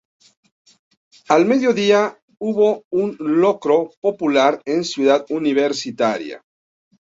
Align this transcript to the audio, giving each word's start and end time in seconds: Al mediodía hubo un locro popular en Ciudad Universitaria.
Al 1.29 1.45
mediodía 1.45 2.17
hubo 2.39 2.85
un 2.89 3.15
locro 3.19 3.91
popular 4.01 4.59
en 4.65 4.83
Ciudad 4.83 5.27
Universitaria. 5.29 6.41